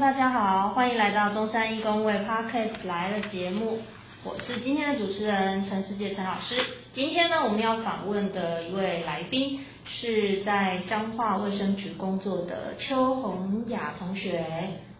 [0.00, 3.82] 大家好，欢迎来到中山义工为 Podcast 来了节目，
[4.24, 6.56] 我是今天的主持人陈世界陈老师。
[6.94, 14.42] 今天呢，我们要访问的一位来宾是在彰化卫生局工作的邱红雅同学。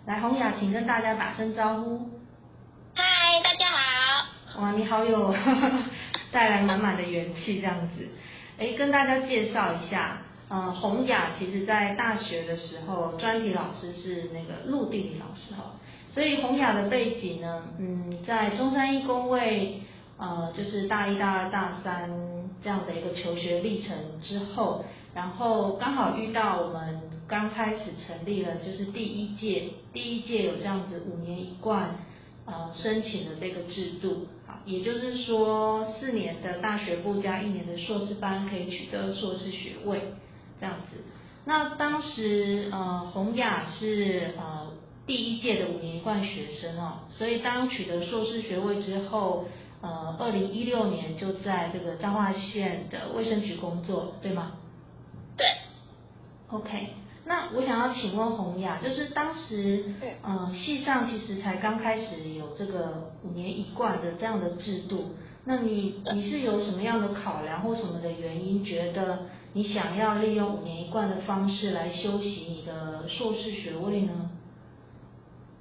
[0.04, 2.10] 来，红雅，请跟大家打声招呼。
[2.94, 3.02] 嗨，
[3.42, 4.60] 大家好。
[4.60, 5.34] 哇，你好有
[6.30, 8.06] 带来满满的元气这样子。
[8.58, 10.18] 哎，跟大家介绍一下，
[10.50, 15.76] 呃，洪雅其实在大学的时候，专题老师是那个陆地理老师哈，
[16.12, 19.80] 所以洪雅的背景呢，嗯，在中山一工位，
[20.18, 22.10] 呃，就是大一、大二、大三
[22.62, 31.94] 这样的一个求学历程之后，然后刚好遇到我们刚开始成立了，就是第一届，第一届有这样子五年一贯。
[32.46, 40.00] 呃，申请的这个制度，好，也就是说四年的大学部加一年的硕士班可以取得硕士学位，
[40.60, 40.98] 这样子。
[41.44, 44.68] 那当时呃，洪雅是呃
[45.06, 49.46] 第一届的五年一贯学生哦，所以当取得硕士学位之后，
[49.80, 54.52] 呃，二零一六年就在这个彰化县的卫生局工作，对吗？
[55.36, 55.46] 对。
[56.50, 56.90] OK。
[57.26, 59.84] 那我想要请问洪雅，就是当时，
[60.22, 74.30] 呃，系上其实才刚开始有这个五年一贯的这样的制度，那你你是有什么样的考量或什么的原因，觉得你想要利用五年一贯的方式来修习你的硕士学位呢？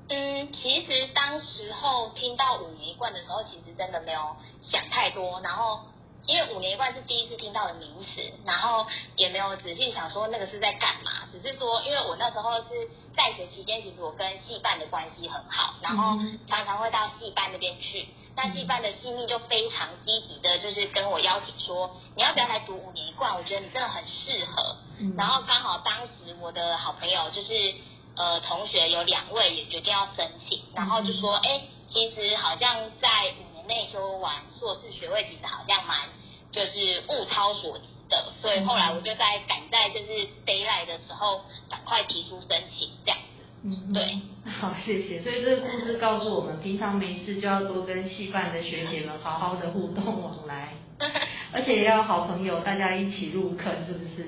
[0.09, 5.82] 嗯，其实当时候听到五年一贯的时候，其实真的没有想太多，然后。
[6.28, 18.06] 因为五年一贯是第一次听到的名词，然后也没有仔细想说那个是在干嘛，只是说，因为我那时候是在学期间，其实我跟系办的关系很好，然后常常会到系办那边去，
[18.42, 23.36] 那戏班的系密就非常积极的，就是跟我邀请说，你要不要来读五年一贯？
[23.36, 24.77] 我觉得你真的很适合。
[25.17, 27.76] 然后刚好当时我的好朋友就是
[28.16, 36.08] 呃同学有两位也决定要申请，然后就说，哎，其实好像在五年内修完硕士学位，其实好像蛮。
[36.52, 40.08] 就是物超所值的，所以后来我就在赶在就是
[40.48, 43.29] d a y l i g h t 的时候，赶快提出申请这样子。
[43.64, 44.20] 嗯，对。
[44.45, 45.21] 好，谢谢。
[45.21, 50.73] 所以这个故事告诉我们，平常没事就要多跟戏班的学姐们好好的互动往来，
[51.52, 54.25] 而且也要好朋友，大家一起入坑，是不是？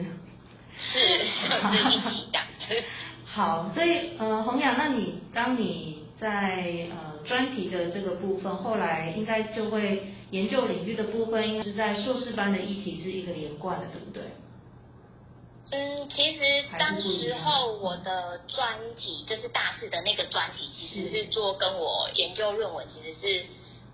[0.78, 1.26] 是。
[3.26, 10.04] 好，所以呃，洪雅，那你当你在呃专题的这个部分，后来应该就会。
[10.32, 14.24] 研究领域的部分，应该是在硕士班的议题是一个连贯的，对不对？
[15.72, 23.46] 嗯，其实当时候我的专题就是大四的那个专题，其实是做跟我研究论文其实是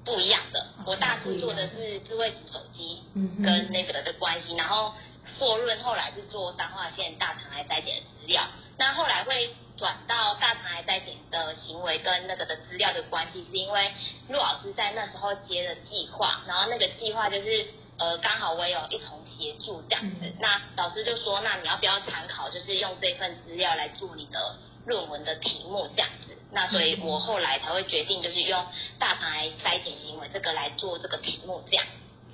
[0.03, 0.67] 不一样的。
[0.85, 3.01] 我大四做的是智慧型手机
[3.43, 4.93] 跟那个的关系，然后
[5.37, 9.55] 硕论后来是做彰化县大肠癌筛检的资料，那后来会。
[9.77, 13.91] 转到大肠癌筛检的行为跟那个的资料的关系，是因为
[14.27, 17.67] 陆老师在那时候接了计划，然后那个计划就是
[17.99, 24.39] 呃刚好我有一同协助这样子，那老师就说那你要不要参考，就是用这份资料来做你的
[24.85, 28.65] 论文的题目这样子，那所以我后来才会决定就是用
[28.97, 31.85] 大肠癌筛检行为这个来做这个题目这样。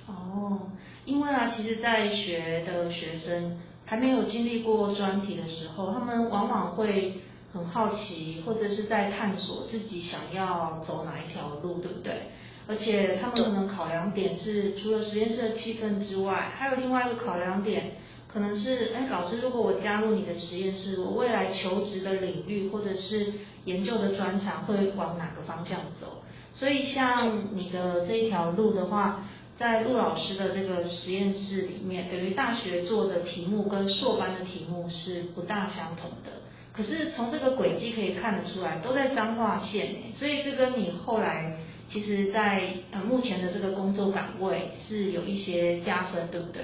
[0.06, 0.70] 哦，
[1.04, 7.20] 因为啊，其实在学的学生还没有经历过专题的时候，他们往往会。
[7.54, 12.32] 很好奇，或者是在探索自己想要走哪一条路，对不对？
[12.66, 17.92] 而且他们可能考量点是，除了实验室的气氛之外，还有另外一个考量点，
[18.26, 23.32] 可能是，哎，老师，如果我加入你的实验室，我未来求职的领域或者是
[23.66, 26.22] 研究的专长会往哪个方向走？
[26.54, 29.24] 所以像你的这一条路的话，
[29.58, 36.30] 在陆老师的这个实验室里面，等于大学做的题目跟硕班的题目是不大相同的。
[36.72, 41.56] 可是从这个轨迹可以看得出来，都在彰化县所以这跟你后来
[41.92, 46.62] 其实，在呃目前的这个工作岗位是有一些加分，对不对？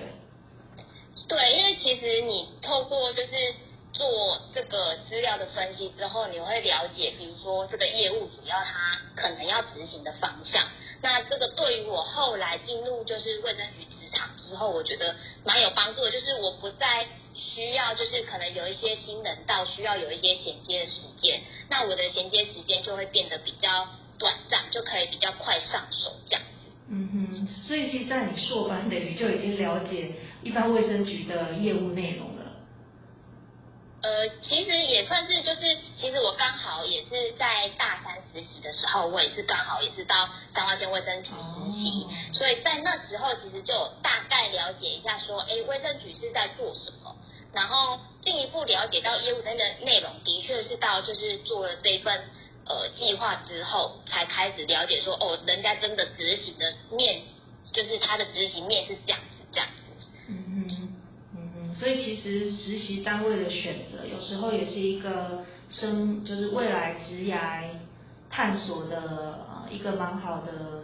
[1.28, 3.30] 对，因为其实你透过就是
[3.92, 4.06] 做
[4.54, 10.66] 这个资料的分析之后，你会了解，比如说这个业务主要它可能要执行的方向。
[11.02, 15.14] 那这个对于我后来进入就是卫生局职场之后，我觉得
[15.44, 17.06] 蛮有帮助的，就是我不再。
[17.32, 21.40] 需要就是可能有一些新人到，需要有一些衔接的时间，
[21.70, 23.88] 那我的衔接时间就会变得比较
[24.20, 26.70] 短暂，就可以比较快上手这样子。
[26.92, 30.12] 嗯哼，所以其实在你硕班等于就已经了解
[30.42, 32.44] 一般卫生局的业务内容了。
[34.02, 43.72] 呃，其实也算是就是，其实我刚好也是在大三实习的时候，我也是刚好也是到彰化县卫生局实习，所以在那时候其实就
[44.02, 47.16] 大概了解一下说，哎，卫生局是在做什么。
[47.52, 52.24] 然后，基进一步了解到业务的内内容，的确是到就是做了这份
[52.70, 56.64] 呃计划之后，才开始了解说哦，人家真的执行的
[56.96, 57.22] 面，
[57.72, 60.06] 就是他的执行面是这样子这样子。
[60.28, 60.88] 嗯嗯
[61.34, 67.64] 嗯嗯，所以其实实习单位的选择，有时候也是一个生，就是未来职涯
[68.30, 68.96] 探索的
[69.48, 70.80] 呃一个蛮好的。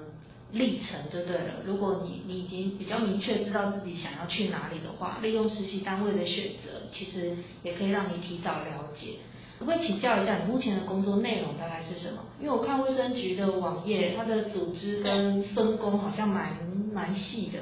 [0.53, 1.55] 历程就对了。
[1.65, 9.17] 如果你你已经比较明确知道自己想要去哪里的话，利用实习单位的选择，其实也可以让你提早了解。
[9.59, 12.23] 我会请教一下你目前的工作内容大概是什么？
[12.41, 16.53] 因为我看卫生局的网页，它的组织跟分工好像蛮
[16.93, 17.61] 蛮细的。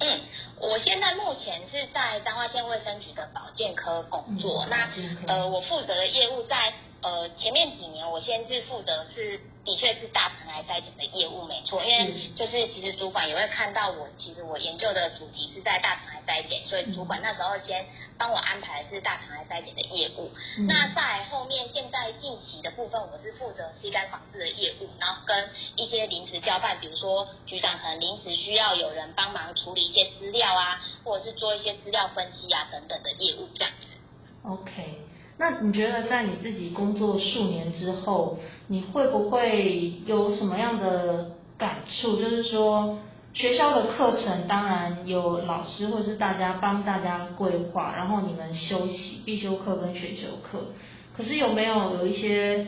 [0.00, 0.20] 嗯，
[0.60, 4.66] 我现在目前是在彰化县卫生局的保健科工作。
[4.70, 4.88] 那
[5.26, 6.72] 呃，我负责的业务在
[7.02, 9.40] 呃前面几年，我先是负责是。
[9.64, 17.84] 的确是大肠癌筛检的业务没错，因为就是其实主管也会看到我，其实我研究的主题是在大肠癌筛检，所以主管那时候先
[18.16, 20.30] 帮我安排是大肠癌筛检的业务。
[20.66, 34.48] 那在后面现在近期的部分，我是负责 C 肝防治的业务，然后跟一些临时交办，比如说局长可能临时需要有人帮忙处理一些资料啊，或者是做一些资料分析啊等等的业务这样子。
[34.48, 35.07] OK。
[35.38, 42.16] 那你觉得在你自己工作数年之后，你会不会有什么样的感触？
[42.16, 42.98] 就是说，
[43.34, 50.72] 学校的课程当然有老师或者是大家帮大家规划，然后你们休息必修课跟选修课。
[51.16, 52.66] 可是有没有有一些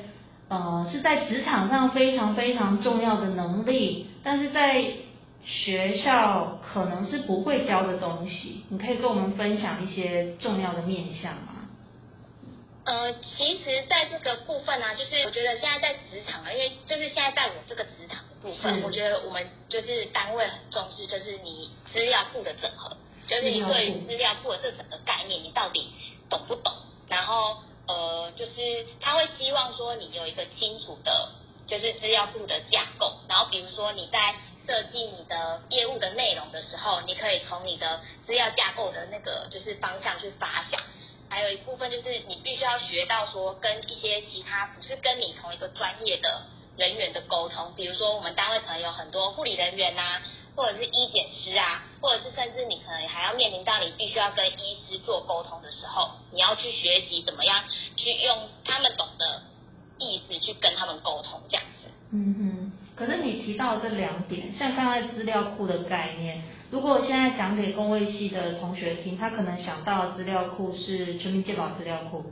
[0.49, 4.85] 呃是在职场上非常非常重要的能力，但是在
[5.43, 8.63] 学校可能是不会教的东西？
[8.69, 11.60] 你可以跟我们分享一些重要的面向吗？
[12.83, 22.97] 呃，其实，在这个部分呢，就是我觉得现在在职场啊，因为就是现在在我这个职场的部分，我觉得我们就是单位很重视，就是你资料库的整合，
[23.29, 25.93] 就是你对于资料库的这整个概念，你到底
[26.31, 26.73] 懂不懂？
[27.09, 31.33] 然后呃，就是他会希望说你有一个清楚的，
[31.67, 33.13] 就是资料库的架构。
[33.29, 34.35] 然后比如说你在
[34.67, 40.81] 设计你的业务的内容的时候，你可以从你的资料架构的那个就是方向去发想。
[41.31, 46.43] 还有一部分就是你必须要学到说跟一些其他不是跟你同一个专业的
[46.77, 50.21] 人员的沟通，比如说我们单位可能有很多护理人员呐，
[50.57, 57.63] 或者是医检师啊，或者是甚至你可能还要面临到你必须要跟医师做沟通的时候，你要去学习怎么样
[57.97, 59.43] 去用他们懂的
[59.99, 61.89] 意思去跟他们沟通这样子。
[62.13, 66.43] 嗯哼，可是你提到这两点，像刚才资料库的概念。
[66.71, 72.25] 如果现在讲给工卫系的同学听，他可能想到资料库是全民健保资料库，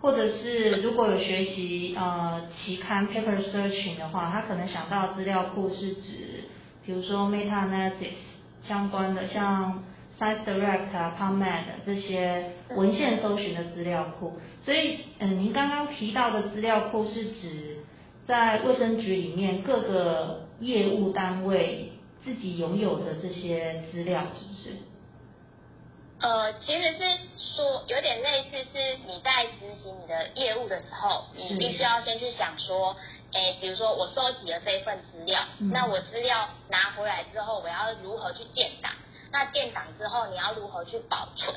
[0.00, 6.44] 或者是如果有学习呃期刊 paper searching 的话，他可能想到资料库是指，
[6.84, 8.18] 比如说 meta analysis
[8.64, 9.84] 相关的，像
[10.18, 14.32] Science Direct 啊 PubMed 这些文献搜寻的资料库。
[14.60, 17.76] 所以嗯，您刚刚提到的资料库是指
[18.26, 21.91] 在卫生局里面各个业务单位。
[22.24, 24.76] 自己拥有的这些资料是不是？
[26.20, 26.98] 呃，其实是
[27.56, 32.94] 说有点类似，是你在执行你的业务的时候，你必须要先去想说，
[33.32, 35.42] 哎，比如说我收集了这份资料，
[35.72, 38.92] 那我资料拿回来之后，我要如何去建档？
[39.32, 41.52] 那建档之后，你要如何去保存？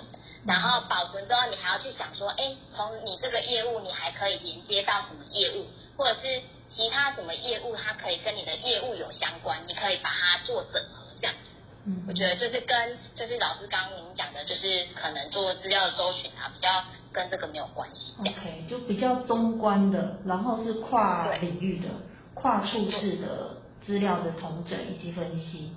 [0.47, 6.41] 然后保存之后，你还要去想说，哎，从你这个业务，你还可以连接到什么业务，或者是？
[6.67, 11.51] 其他什么业务，它可以跟你的业务有相关，你可以把它做整合，这样子。
[11.85, 16.83] 嗯，我觉得就是跟就是老师刚刚您讲的，就是可能做资料的搜寻啊，比较
[17.13, 18.15] 跟这个没有关系。
[18.19, 21.87] OK，就比较中观的，然后是跨领域的、
[22.33, 25.71] 跨处式的资料的统整以及分析。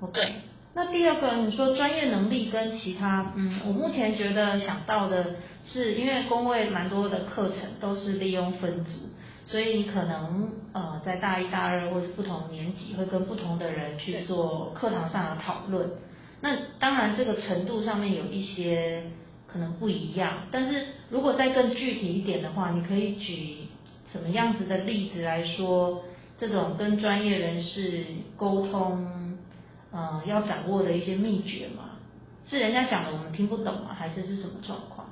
[0.00, 0.34] OK，
[0.74, 5.34] 那第二个你说专业能力跟其他，嗯，我目前觉得想到的
[5.72, 8.92] 是，因为工位蛮多的课程都是利用分组。
[9.50, 15.90] 所以你可能呃在大一、大二或者不同年级会跟不同的人去做课堂上的讨论。
[16.40, 19.02] 那当然这个程度上面有一些
[19.48, 23.66] 可能不一样，但是如果再更具体一点的话，你可以举
[24.12, 26.04] 什么样子的例子来说
[26.38, 28.04] 这种跟专业人士
[28.36, 29.36] 沟通
[29.90, 31.98] 呃要掌握的一些秘诀吗？
[32.46, 33.96] 是人家讲的我们听不懂吗？
[33.98, 35.08] 还是是什么状况？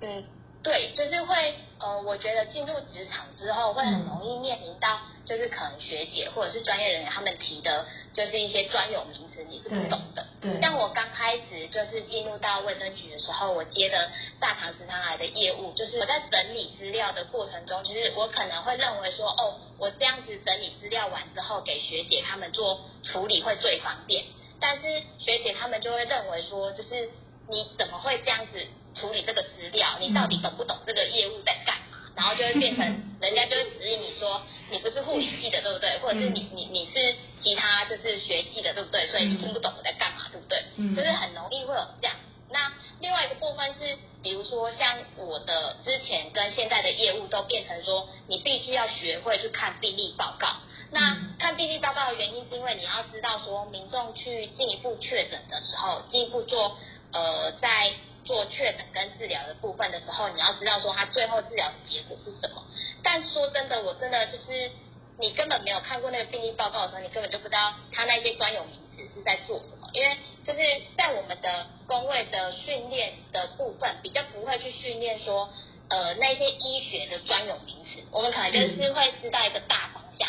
[0.00, 0.24] 对。
[0.64, 1.36] 对，就是会，
[1.84, 10.26] 呃，我觉得进入职场之后会很容易面临到，就是可能学姐或者是专业人员他们提的，就是一些专有名词你是不懂的。
[10.40, 10.58] 对。
[10.62, 14.10] 像我刚开始就是进入到卫生局的时候，我接的
[14.40, 24.24] 大堂直肠癌的业务，就是我在整理资料的过程中，其实我可能会认为说，哦，我这样子整理资料完之后给学姐他们做处理会最方便，
[24.58, 27.10] 但是学姐他们就会认为说，就是
[27.48, 28.66] 你怎么会这样子？
[28.94, 31.98] 处理这个资料，你到底懂不懂这个业务在干嘛？
[32.14, 32.86] 然后就会变成
[33.20, 35.98] 人家就会质疑你说你不是护理系的，对不对？
[35.98, 39.08] 或者是你你你是其他就是学系的，对不对？
[39.08, 40.62] 所以你听不懂我在干嘛，对不对？
[40.94, 42.14] 就是很容易会有这样。
[42.50, 50.54] 那另外一个部分是，比如说像我的之前跟现在的业务都变成说，你必须要学会去看病例报告。
[50.92, 56.78] 那看病例报告的原因是因为你要知道说，民众去进一步确诊的时候，进一步做
[57.14, 57.92] 呃在
[58.24, 62.62] 做确诊跟治疗的部分的时候，你要知道说他最后治疗的结果是什么。
[63.02, 64.70] 但说真的，我真的就是
[65.18, 70.16] 你根本没有看过那个病例报告的时候，你根本就不知道他那些专有名词是在做什么，因为。
[70.44, 70.58] 就是
[70.94, 75.48] 在我们的工位的训练的部分，比较不会去训练说，
[75.88, 80.28] 呃，那些医学的专有名词，我们可能就是会知道一个大方向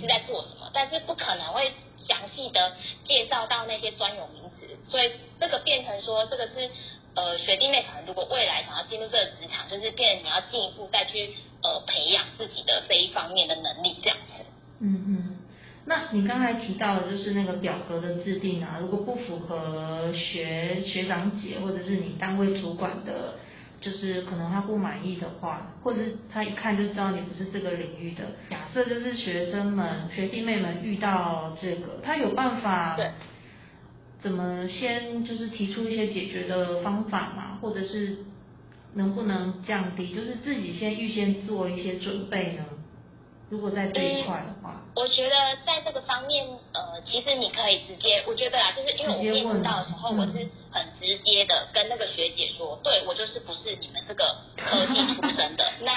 [0.00, 1.72] 是在做什么，但是不可能会
[2.08, 4.41] 详细的介绍到那些专有名词，
[4.92, 6.68] 所以这个变成说，这个是
[7.14, 11.32] 呃学弟妹可能如果未来想要进入这个职场，就是变你要进一步再去
[11.62, 14.44] 呃培养自己的这一方面的能力这样子。
[14.80, 15.36] 嗯嗯。
[15.84, 23.34] 那你刚才提到的就是那个表格的制定啊，如果不符合学学长姐或者是你单位主管的，
[23.80, 28.22] 就是可能他不满意的话，或者是他一看就知道你不是这个领域的。
[28.50, 32.96] 假设就是学生们、学弟妹们遇到这个，他有办法
[34.22, 38.18] 怎么先就是提出一些解决的方法嘛，或者是
[38.94, 42.64] 能不能降低，就是自己先预先做一些准备呢？
[43.50, 45.36] 如果在这一块的话，我觉得
[45.66, 54.24] 在这个方面，呃，其实你可以直接，我觉得啊，就是因为我面试到的时候，我是很直接的跟那个学姐说，对我就是不是你们这个
[54.56, 55.92] 科技出身的， 那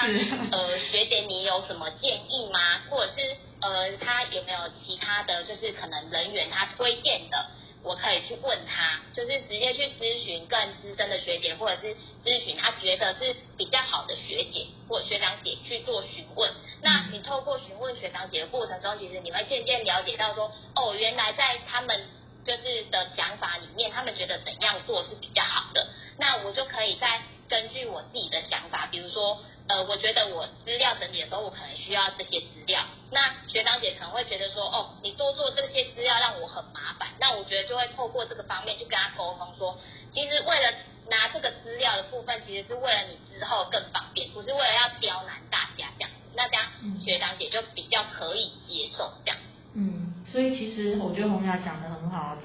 [0.50, 2.58] 呃，学姐你有什么建议吗？
[2.90, 7.55] 或者是呃，他有没有其他的就是可能人员他推荐的？
[7.86, 16.50] 我可以去问他，就是直接去咨询更资深的学姐，或者是咨询他觉得是比较好的学姐或学长姐去做询问。
[16.82, 22.08] 那你透过询问学长姐的过程中，其实你会渐渐了解到说，哦，原来在他们
[22.44, 25.86] 就是的想法里面，他们觉得怎样做是比较好的。
[26.18, 29.38] 那我就可以再根据我自己的想法，比如说。
[29.68, 32.84] 呃，我觉得我资料整理的时候，我可能需要这些资料。
[33.10, 37.08] 那学长姐可能会觉得说，哦，你多做这些资料让我很麻烦。
[37.18, 39.76] 那我觉得就会透过这个方面去跟他沟通，说，
[40.12, 40.72] 其实为了
[41.10, 46.10] 拿这个资料的部分，其实是为了你之后更方便，不是为了要刁难大家这样。
[46.36, 46.64] 那这样
[47.04, 49.36] 学长姐就比较可以接受这样。
[49.74, 52.36] 嗯，所以其实我觉得红雅讲的很好，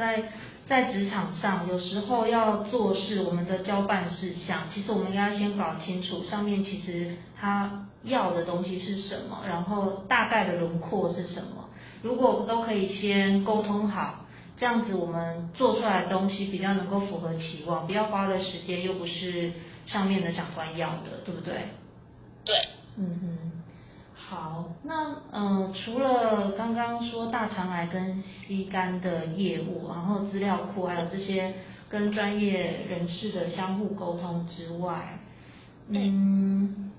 [0.71, 0.91] 在。
[0.91, 11.69] 职场上，有时候要做事，我们的交办事项，其实我们应该先搞清楚上面其实他要的东西是什么，然后大概的轮廓是什么。
[12.01, 14.25] 如果我们都可以先沟通好，
[14.57, 19.53] 这样子我们做出来的东西比较能够符合期望，不要花的时间又不是
[19.87, 21.53] 上面的长官要的，对不对？
[22.43, 22.55] 对，
[22.97, 23.40] 嗯哼。
[24.31, 31.53] 好，那嗯，除了刚刚说大肠癌跟吸肝的业务，然后资料库，还有这些
[31.89, 35.19] 跟专业人士的相互沟通之外，
[35.89, 36.93] 嗯，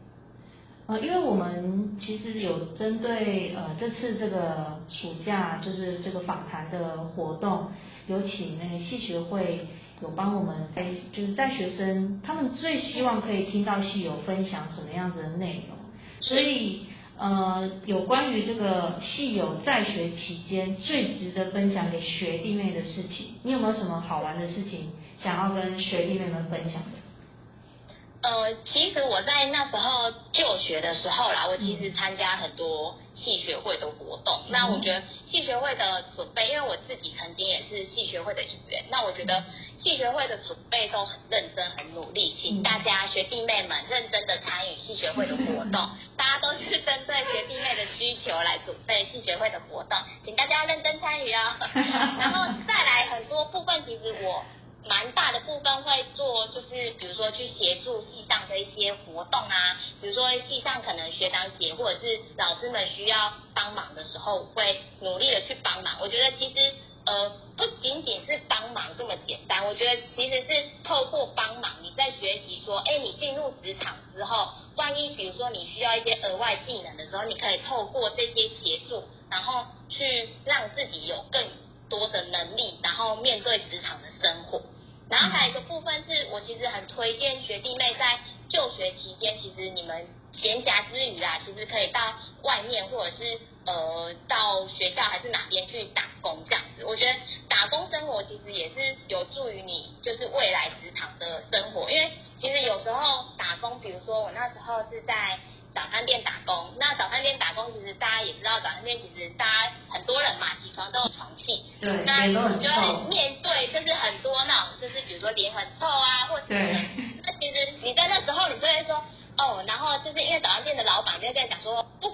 [0.84, 7.68] 呃，因为我们其实有针对呃这次这个暑假就是这个访谈的活动，
[8.08, 9.66] 有请那个戏学会
[10.02, 15.78] 有帮我们在就是在学生他们最希望可以听到戏友分享什么样子的内容，
[16.20, 16.88] 所以。
[17.22, 24.90] 呃，有关于这个戏友在学期间最值得分享给学弟妹的事情，你有没有什么好玩的事情
[25.22, 28.28] 想要跟学弟妹们分享的？
[28.28, 34.40] 呃，其实我在那时候就学的时候啦，我其实参加很多系学会的活动。
[34.48, 39.44] 那我觉得系学会的准备，因为我自己曾经也是系学会的一员，那我觉得
[39.82, 45.90] 系学会的准备都很认真、很努力，请大家学弟妹们认真的参与系学会的活动。
[46.16, 51.56] 大家都是针对学弟妹的需求来准备系学会的活动，请大家认真参与哦。
[52.18, 54.44] 然后再来很多部分，其实我。
[54.84, 65.98] 蛮大的部分会做，就是比如说去协助系上的一些活动啊，比如说系上可能学长姐或者是老师们需要帮忙的时候，会努力的去帮忙。
[66.00, 81.44] 我觉得其实呃不仅仅是帮忙这么简单，我觉得其实是透过帮忙，你在学习说，哎，你进入职场之后，万一比如说你需要一些额外技能的时候，你可以透过这些协助，然后去让自己有更
[81.88, 84.62] 多的能力，然后面对职场的生活。
[85.10, 92.00] 然后还有一个部分是我其实很推荐学弟妹在就学期间，其实你们闲暇之余啊，其实可以到
[92.42, 96.84] 外面或者是呃到学校还是哪边去打工这样子。
[96.84, 97.12] 我觉得
[97.48, 105.38] 打工生活其实也是有助于你就是未来职场的生活，因为其实有时候打工，比如说我那时候是在。
[105.74, 113.08] 早餐店打工，那早餐店打工，其实大家也知道，早餐店其实大家很多人嘛，起床都有床气，对，那脸都很就臭。
[113.08, 116.88] 面对就是很多那种，就是比如说脸很臭啊，或者是对
[117.24, 119.02] 那其实你在那时候，你就会说
[119.38, 122.11] 哦，然后就是因为早餐店的老板就会跟你讲说，不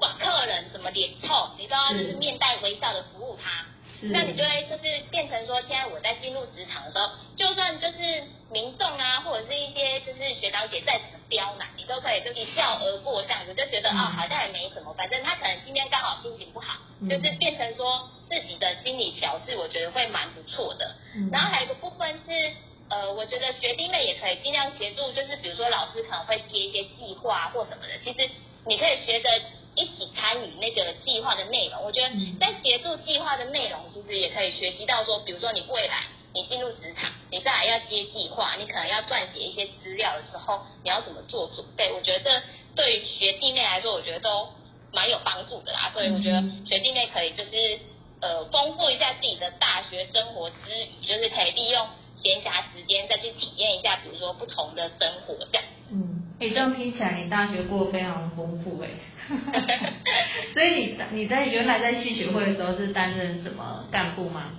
[0.82, 3.66] 管客人怎么脸臭，你都要就是是面带微笑的服务他。
[4.00, 13.98] 那你就会就是变成说，现在我在进入职场的时候，就算就是民众啊，或者是一些就是学长姐再怎么刁难，你都可以就一笑而过这样子，就觉得嗯。
[13.98, 17.08] 啊、好像也没什么，反正他可能今天刚好心情不好，嗯。
[17.10, 20.94] 就是变成说自己的心理调试，我觉得会蛮不错的。
[21.16, 21.28] 嗯。
[21.32, 22.52] 然后还有一个部分是，
[22.90, 28.30] 呃，我觉得学弟妹也可以尽量协助，就是比如说老师可能会接一些计划或什么的，其实
[28.64, 29.28] 你可以学着
[29.74, 31.77] 一起参与那个计划的内容。
[31.88, 36.04] 我觉得嗯在协助计划的内容，其实也可以学习到说，比如说你未来
[36.34, 41.90] 你进入职场，你再来要接计划，你可能要撰写一些资料的时候，你要怎么做准备？
[41.90, 42.42] 我觉得
[42.76, 44.50] 对于学弟妹来说，我觉得都
[44.92, 45.88] 蛮有帮助的啦。
[45.94, 47.80] 所以我觉得嗯学弟妹可以就是
[48.20, 50.56] 呃丰富一下自己的大学生活之
[51.00, 55.64] 余，就是可以利用闲暇时间再去体验一下，比如说不同的生活这样。
[55.90, 58.90] 嗯，哎，这样听起来你大学过得非常丰富哎。
[60.54, 64.50] 所以你你在原来在戏学会的时候是担任什么干部吗？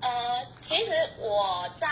[0.00, 1.86] 呃，其实我在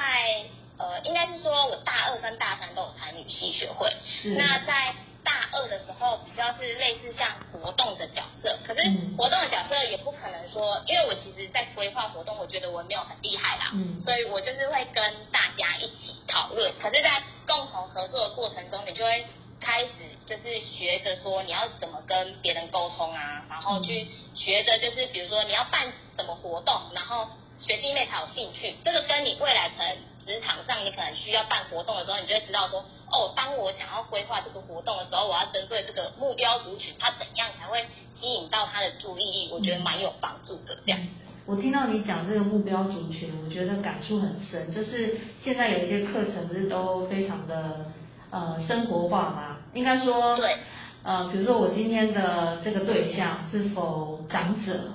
[0.79, 3.89] 呃，应该是说我大二跟大三都有参与戏学会。
[4.23, 16.73] 是那在大二的时候，比较是类似像活动的角色，可是嗯活动的角色也不可能说，因为我其实，在规划活动，我觉得我没有很厉害啦，嗯所以我就是会跟大家一起讨论。
[16.81, 19.27] 可是，在共同合作的过程中，你就会
[19.61, 19.91] 开始
[20.27, 28.75] 就是学着说你要怎么跟别人沟通啊，然后去学着就是比如说你要办什么活动，然后学弟妹才有兴趣。
[28.85, 29.97] 这个跟你未来可能
[30.27, 40.77] 职场上你可能需要办活动的时候，你就会知道说，哦，当我想要规划这个活动的时候，我要针对这个目标族群，他怎样才会吸引到他的注意力，我觉得蛮有帮助的。
[40.87, 41.01] 这样，
[41.47, 44.73] 我听到你讲这个目标族群，我觉得感触很深。
[44.73, 47.87] 就是现在有一些课程不是都非常的
[48.31, 49.57] 呃生活化吗？
[49.75, 50.57] 应该说，对，
[51.03, 54.93] 呃，比如说我今天的这个对象是否长者，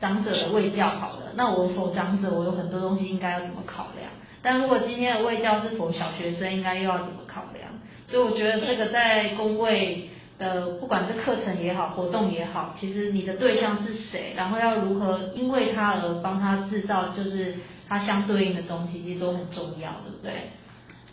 [0.00, 4.10] 长者的卫教好了，那我否长者，我有很多东西应该要怎么考量？
[4.42, 7.70] 但如果今天的卫教是否小学生，应该又要怎么考量？
[8.06, 10.08] 所以我觉得这个在工位
[10.38, 17.54] 的不管是课程也好，活动也好，其实你的对象是谁，然后要如何因为他而帮他制造就是
[17.88, 20.50] 他相对应的东西，其实都很重要，对不对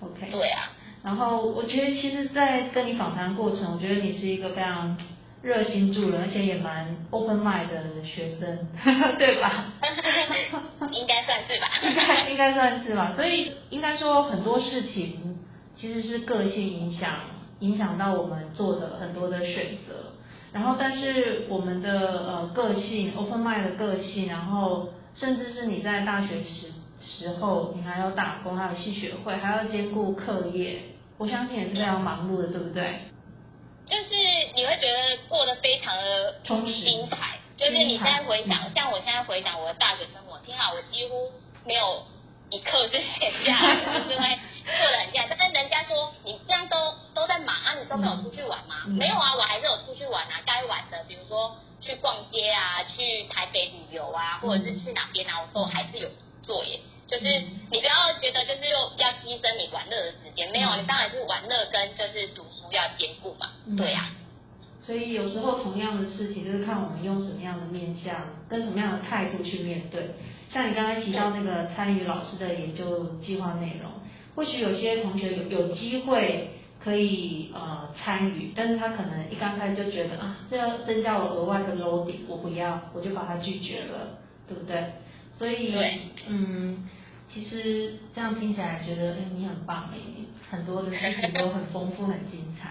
[0.02, 0.30] ？OK。
[0.30, 0.70] 对啊，
[1.04, 4.98] 然后我觉得，其实，在跟你访谈过程，我觉得你是一个非常
[5.42, 8.68] 热心助人，而且也蛮 open mind 的学生，
[9.20, 9.66] 对吧？
[10.92, 11.68] 应该算是吧。
[11.84, 13.12] 应该应该算是吧。
[13.16, 15.38] 所以应该说很多事情
[15.76, 17.10] 其实是个性影响
[17.60, 20.14] 影响到我们做的很多的选择。
[20.54, 21.90] 然后，但是我们的
[22.28, 30.80] 呃个性 open mind 的个性，然后甚至是你在大学时时候，你还要打工，还有系学会，还要兼顾课业，
[31.18, 33.00] 我相信也是非常忙碌的，对不对？
[33.86, 34.10] 就是
[34.56, 37.40] 你会觉得过得非常的充实精彩。
[37.56, 41.32] 就是你现在回想，像我现在回想我的大学生活，天啊，我几乎
[41.66, 42.04] 没有
[42.50, 45.36] 一刻是闲下来，就是会过得很精彩。
[45.38, 46.76] 但是人家说你这样都
[47.14, 48.84] 都在忙啊，你都没有出去玩吗？
[48.88, 56.10] 嗯没有啊，我还是有出去玩啊，该玩的，比如说去逛街啊，去台北旅游啊，或者是去哪边啊，我都还是有
[56.42, 56.80] 做耶。
[57.14, 57.26] 就是
[57.70, 64.10] 你不要觉得就是又要牺牲你玩乐的时间，没有，嗯你当然是玩乐跟就是读书要兼顾嘛，嗯对呀、
[64.82, 68.16] 所以有时候同样的事情，就是看我们用什么样的面向，
[68.50, 70.10] 跟什么样的态度去面对。
[70.50, 73.92] 像你刚才提到那个参与老师的研究计划内容，
[74.36, 76.50] 或许有些同学有有机会
[76.84, 84.84] 可以呃参与，但是他可能一刚开始就觉得啊，这要增加我额外的 loading，我不要，我就把它拒绝了，对不对？
[85.36, 85.74] 所以
[86.28, 86.88] 嗯，
[87.34, 89.98] 其实这样听起来觉得，哎，你很棒哎，
[90.52, 92.70] 很多的事情都很丰富、很精彩。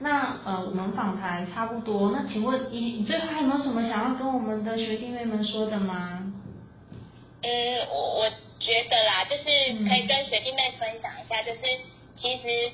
[0.00, 6.20] 那呃，我们访谈差不多，那请问你你最后还有没有什么想要跟我们的学弟妹们说的吗？
[7.42, 7.50] 嗯，
[7.88, 11.60] 我我觉得啦，就是嗯可以跟学弟妹分享一下，就是
[12.16, 12.72] 其实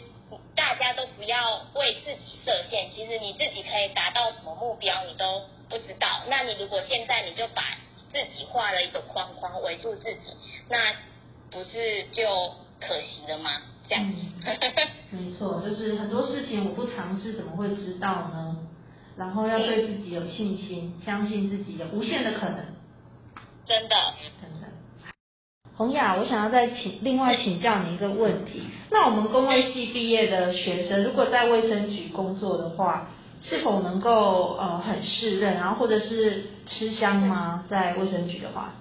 [0.57, 6.09] 大家都不要为自己设限，其实你自己可以达到什么目标，你都不知道。
[6.29, 7.63] 那你如果现在你就把
[8.11, 10.37] 自己画了一个框框围住自己，
[10.69, 10.93] 那
[11.51, 12.23] 不是就
[12.81, 13.51] 可惜了吗？
[13.89, 14.17] 这样子。
[15.11, 18.57] 没错，就是很多事情我不尝试怎么会知道呢？
[19.17, 22.59] 然后要对自己有信心，相信自己有无限的可能。
[23.67, 23.97] 真的，
[24.41, 24.69] 真的。
[25.77, 33.09] 洪雅，我想要再请另外请教你一个问题，那我们工卫系毕业的学生，如果在卫生局工作的话，
[33.43, 37.65] 是否能够呃很适任，然后或者是吃香吗？
[37.69, 38.75] 在卫生局的话？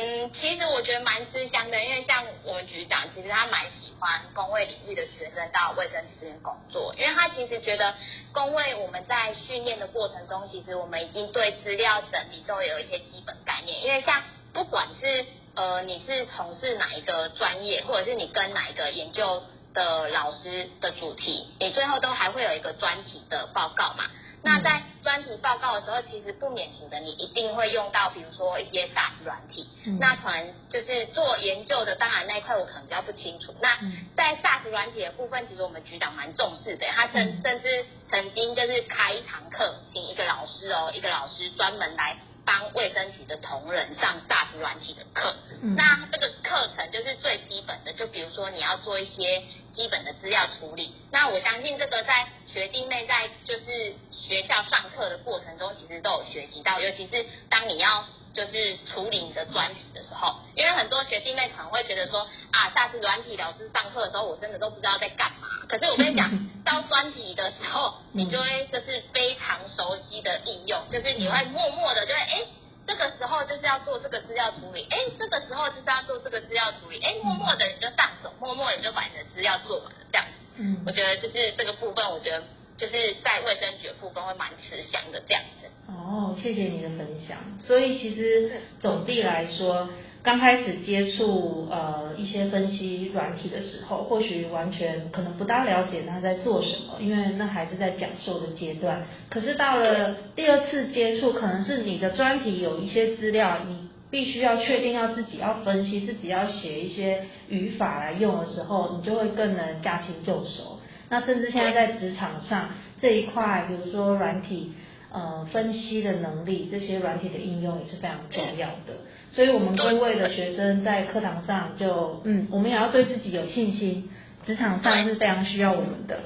[0.00, 7.92] 嗯，其实我觉得蛮吃香的，因为像我们局长，其实他蛮喜欢工位领域的学生到卫生局这边工作，因为他其实觉得
[8.32, 19.42] 工位我们在训练的过程中，其实我们已经对资料整理都有一些基本概念，因为像不管是呃你是从事哪一个专业，或者是你跟哪一个研究
[19.74, 24.04] 的老师的主题，你最后都还会有一个专题的报告嘛。
[24.42, 29.68] 那在专题报告的时候，其实不免俗的，你一定会用到，比如说一些 SaaS 软体。
[29.98, 33.54] 那可能就是做研究的，当然那一块我可能比较不清楚。
[33.60, 33.78] 那
[34.16, 42.16] 在 SaaS 软体的部分，其实我们局长蛮重视的，他甚甚至曾经就是开一堂课，请一个老师哦，一个老师专门来
[42.48, 45.36] 帮卫生局的同仁上 SaaS 软体的课。
[45.76, 49.42] 那这个课程就是最基本的，就比如说你要做一些
[49.74, 50.94] 基本的资料处理。
[51.12, 53.94] 那我相信这个在学弟妹在就是。
[54.28, 59.74] 学校上课的过程中，其实都有学习到，尤其是当你要就是处理你的专
[60.08, 65.48] 时候，因为很多学弟妹可能会觉得说啊，下次软体老师上课的时候，我真的都不知道在干嘛。
[65.68, 66.30] 可是我跟你讲，
[66.64, 72.46] 到专题的时候，你就会就是非常熟悉的应用，就是你会默默的就会哎，
[72.86, 80.32] 这个时候就是要做这个资料处理，哎，这个时候就是要做这个资料处理，哎，默默的你就上手，默默的你就把你的资料做完了，这样子。
[80.56, 82.42] 嗯，我觉得就是这个部分，我觉得。
[82.78, 85.66] 就是在卫生局部分会蛮吃香的这样子。
[85.88, 87.36] 哦，谢谢你的分享。
[87.58, 89.88] 所以其实总地来说，
[90.22, 99.06] 刚开始接触呃一些分析软体的时候，或许完全可能不大了解他在做什么，因为那还是在讲授的阶段。
[99.28, 110.77] 可是到了第二次接触，可能是你的专题有一些资料，你必须要确定要自己要分析，自己要写一些语法来用的时候，你就会更能驾轻就熟。
[111.08, 112.68] 那甚至现在在职场上
[113.00, 114.74] 这一块，比如说软体
[115.12, 118.94] 呃分析的能力，这些软体的应用也是非常重要的。
[119.30, 124.10] 所以，我们各位的学生在课堂上就嗯，我们也要对自己有信心，
[124.44, 126.18] 职场上是非常需要我们的。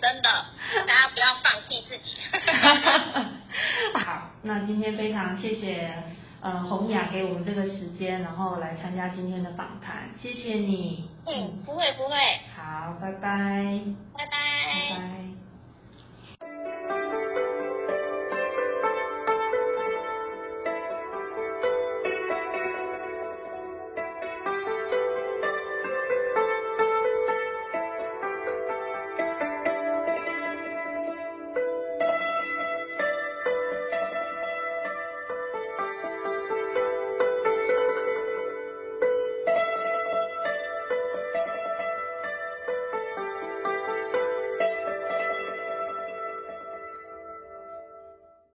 [0.00, 0.28] 真的，
[0.86, 2.18] 大家不要放弃自己。
[3.98, 5.90] 好，那今天非常谢谢
[6.40, 11.08] 呃洪雅给我们这个时间，然后来参加今天的访谈，谢谢你。
[11.26, 12.14] 嗯，不会不会。
[12.56, 13.80] 好，拜拜。
[14.16, 15.27] 拜拜。